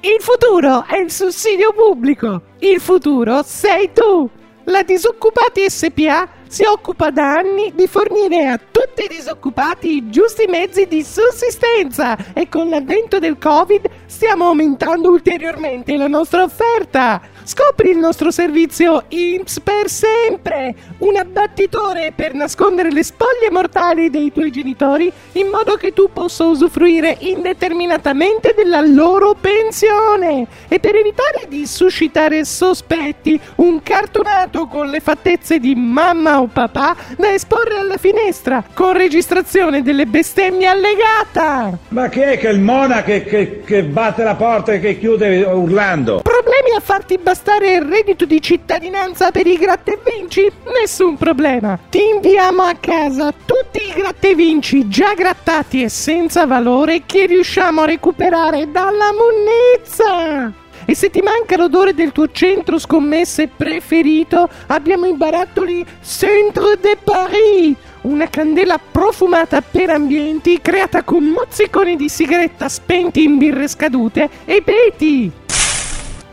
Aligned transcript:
Il 0.00 0.18
futuro 0.20 0.84
è 0.86 0.98
il 0.98 1.10
sussidio 1.10 1.72
pubblico. 1.72 2.42
Il 2.60 2.80
futuro 2.80 3.42
sei 3.42 3.90
tu. 3.92 4.30
La 4.66 4.82
Disoccupati 4.82 5.68
SPA 5.68 6.28
si 6.46 6.62
occupa 6.62 7.10
da 7.10 7.38
anni 7.38 7.72
di 7.74 7.88
fornire 7.88 8.46
a 8.46 8.58
tutti 8.58 9.04
i 9.04 9.08
disoccupati 9.08 9.96
i 9.96 10.08
giusti 10.08 10.46
mezzi 10.46 10.86
di 10.86 11.02
sussistenza 11.02 12.16
e 12.32 12.48
con 12.48 12.68
l'avvento 12.68 13.18
del 13.18 13.38
Covid 13.38 13.90
stiamo 14.06 14.46
aumentando 14.46 15.10
ulteriormente 15.10 15.96
la 15.96 16.06
nostra 16.06 16.44
offerta. 16.44 17.20
Scopri 17.48 17.88
il 17.88 17.96
nostro 17.96 18.30
servizio 18.30 19.04
IMSS 19.08 19.60
per 19.60 19.88
sempre, 19.88 20.74
un 20.98 21.16
abbattitore 21.16 22.12
per 22.14 22.34
nascondere 22.34 22.92
le 22.92 23.02
spoglie 23.02 23.50
mortali 23.50 24.10
dei 24.10 24.30
tuoi 24.30 24.50
genitori 24.50 25.10
in 25.32 25.48
modo 25.48 25.76
che 25.76 25.94
tu 25.94 26.10
possa 26.12 26.44
usufruire 26.44 27.16
indeterminatamente 27.20 28.52
della 28.54 28.82
loro 28.82 29.34
pensione 29.34 30.46
e 30.68 30.78
per 30.78 30.96
evitare 30.96 31.46
di 31.48 31.66
suscitare 31.66 32.44
sospetti, 32.44 33.40
un 33.56 33.82
cartonato 33.82 34.66
con 34.66 34.90
le 34.90 35.00
fattezze 35.00 35.58
di 35.58 35.74
mamma 35.74 36.42
o 36.42 36.48
papà 36.48 36.94
da 37.16 37.32
esporre 37.32 37.78
alla 37.78 37.96
finestra 37.96 38.62
con 38.74 38.92
registrazione 38.92 39.80
delle 39.80 40.04
bestemmie 40.04 40.66
allegata. 40.66 41.78
Ma 41.88 42.10
chi 42.10 42.20
è 42.20 42.36
che 42.36 42.48
il 42.48 42.60
mona 42.60 43.02
che, 43.02 43.24
che, 43.24 43.62
che 43.64 43.84
batte 43.84 44.22
la 44.22 44.34
porta 44.34 44.74
e 44.74 44.80
che 44.80 44.98
chiude 44.98 45.44
urlando? 45.44 46.20
Problemi 46.20 46.37
a 46.78 46.80
farti 46.80 47.18
bastare 47.18 47.74
il 47.74 47.82
reddito 47.82 48.24
di 48.24 48.40
cittadinanza 48.40 49.32
per 49.32 49.48
i 49.48 49.56
gratta 49.56 49.92
vinci? 50.04 50.48
Nessun 50.80 51.16
problema. 51.16 51.76
Ti 51.90 51.98
inviamo 52.14 52.62
a 52.62 52.74
casa 52.78 53.32
tutti 53.32 53.82
i 53.84 53.92
gratta 53.92 54.32
vinci 54.32 54.86
già 54.86 55.12
grattati 55.14 55.82
e 55.82 55.88
senza 55.88 56.46
valore 56.46 57.02
che 57.04 57.26
riusciamo 57.26 57.82
a 57.82 57.86
recuperare 57.86 58.70
dalla 58.70 59.10
munnezza. 59.12 60.52
E 60.84 60.94
se 60.94 61.10
ti 61.10 61.20
manca 61.20 61.56
l'odore 61.56 61.94
del 61.94 62.12
tuo 62.12 62.30
centro 62.30 62.78
scommesse 62.78 63.48
preferito, 63.48 64.48
abbiamo 64.68 65.06
i 65.06 65.14
barattoli 65.14 65.84
Centre 66.00 66.78
de 66.80 66.96
Paris, 67.02 67.74
una 68.02 68.28
candela 68.28 68.78
profumata 68.78 69.60
per 69.62 69.90
ambienti 69.90 70.60
creata 70.62 71.02
con 71.02 71.24
mozziconi 71.24 71.96
di 71.96 72.08
sigaretta 72.08 72.68
spenti 72.68 73.24
in 73.24 73.36
birre 73.36 73.66
scadute 73.66 74.30
e 74.44 74.62
peti. 74.62 75.46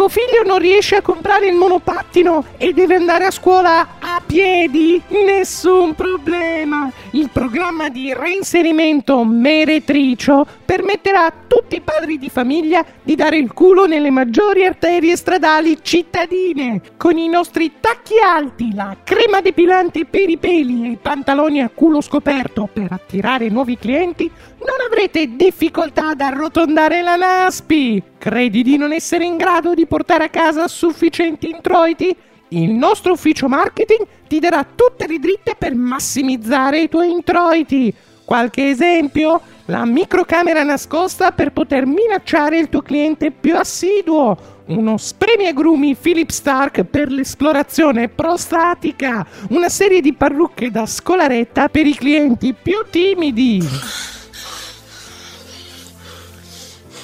Tuo 0.00 0.08
figlio 0.08 0.42
non 0.46 0.58
riesce 0.58 0.96
a 0.96 1.02
comprare 1.02 1.46
il 1.46 1.54
monopattino 1.54 2.46
e 2.56 2.72
deve 2.72 2.94
andare 2.94 3.26
a 3.26 3.30
scuola 3.30 3.98
a 3.98 4.22
piedi? 4.24 4.98
Nessun 5.08 5.94
problema. 5.94 6.90
Il 7.10 7.28
programma 7.30 7.90
di 7.90 8.14
reinserimento 8.14 9.22
meretricio 9.26 10.46
permetterà 10.64 11.26
a 11.26 11.32
tutti 11.46 11.76
i 11.76 11.82
padri 11.82 12.16
di 12.16 12.30
famiglia 12.30 12.82
di 13.02 13.14
dare 13.14 13.36
il 13.36 13.52
culo 13.52 13.84
nelle 13.84 14.08
maggiori 14.08 14.64
arterie 14.64 15.18
stradali 15.18 15.80
cittadine. 15.82 16.80
Con 16.96 17.18
i 17.18 17.28
nostri 17.28 17.72
tacchi 17.78 18.14
alti, 18.24 18.74
la 18.74 18.96
crema 19.04 19.42
depilante 19.42 20.06
per 20.06 20.30
i 20.30 20.38
peli 20.38 20.86
e 20.86 20.90
i 20.92 20.98
pantaloni 20.98 21.60
a 21.60 21.68
culo 21.68 22.00
scoperto 22.00 22.70
per 22.72 22.86
attirare 22.88 23.50
nuovi 23.50 23.76
clienti, 23.76 24.30
non 24.60 24.76
avrete 24.86 25.36
difficoltà 25.36 26.08
ad 26.08 26.22
arrotondare 26.22 27.02
la 27.02 27.16
Naspi. 27.16 28.09
Credi 28.20 28.62
di 28.62 28.76
non 28.76 28.92
essere 28.92 29.24
in 29.24 29.38
grado 29.38 29.72
di 29.72 29.86
portare 29.86 30.24
a 30.24 30.28
casa 30.28 30.68
sufficienti 30.68 31.48
introiti? 31.48 32.14
Il 32.48 32.70
nostro 32.70 33.12
ufficio 33.12 33.48
marketing 33.48 34.06
ti 34.28 34.38
darà 34.38 34.62
tutte 34.62 35.06
le 35.06 35.18
dritte 35.18 35.54
per 35.56 35.74
massimizzare 35.74 36.82
i 36.82 36.88
tuoi 36.90 37.10
introiti. 37.10 37.90
Qualche 38.22 38.68
esempio? 38.68 39.40
La 39.64 39.86
microcamera 39.86 40.62
nascosta 40.62 41.32
per 41.32 41.52
poter 41.52 41.86
minacciare 41.86 42.58
il 42.58 42.68
tuo 42.68 42.82
cliente 42.82 43.30
più 43.30 43.56
assiduo. 43.56 44.36
Uno 44.66 44.98
spremiagrumi 44.98 45.96
Philip 45.96 46.28
Stark 46.28 46.84
per 46.84 47.10
l'esplorazione 47.10 48.08
prostatica. 48.08 49.26
Una 49.48 49.70
serie 49.70 50.02
di 50.02 50.12
parrucche 50.12 50.70
da 50.70 50.84
scolaretta 50.84 51.70
per 51.70 51.86
i 51.86 51.94
clienti 51.94 52.52
più 52.52 52.84
timidi. 52.90 53.66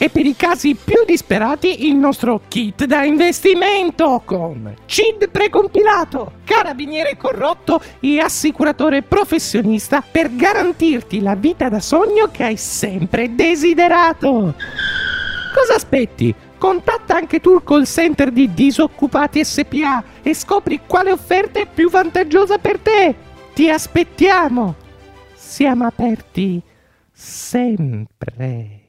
E 0.00 0.10
per 0.10 0.24
i 0.24 0.36
casi 0.36 0.76
più 0.76 1.04
disperati 1.04 1.88
il 1.88 1.96
nostro 1.96 2.42
kit 2.46 2.84
da 2.84 3.02
investimento 3.02 4.22
con 4.24 4.72
CID 4.86 5.28
precompilato, 5.28 6.34
carabiniere 6.44 7.16
corrotto 7.16 7.80
e 7.98 8.20
assicuratore 8.20 9.02
professionista 9.02 10.00
per 10.00 10.34
garantirti 10.36 11.20
la 11.20 11.34
vita 11.34 11.68
da 11.68 11.80
sogno 11.80 12.28
che 12.30 12.44
hai 12.44 12.56
sempre 12.56 13.34
desiderato. 13.34 14.54
Cosa 15.52 15.74
aspetti? 15.74 16.32
Contatta 16.58 17.16
anche 17.16 17.40
tu 17.40 17.54
il 17.54 17.64
call 17.64 17.84
center 17.84 18.30
di 18.30 18.54
Disoccupati 18.54 19.44
SPA 19.44 20.04
e 20.22 20.32
scopri 20.32 20.80
quale 20.86 21.10
offerta 21.10 21.58
è 21.58 21.66
più 21.66 21.90
vantaggiosa 21.90 22.58
per 22.58 22.78
te. 22.78 23.14
Ti 23.52 23.68
aspettiamo. 23.68 24.74
Siamo 25.34 25.86
aperti 25.86 26.62
sempre. 27.12 28.87